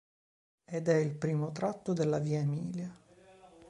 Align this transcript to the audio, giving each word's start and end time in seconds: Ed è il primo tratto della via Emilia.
Ed 0.65 0.87
è 0.87 0.95
il 0.95 1.13
primo 1.15 1.51
tratto 1.51 1.93
della 1.93 2.17
via 2.17 2.39
Emilia. 2.39 2.91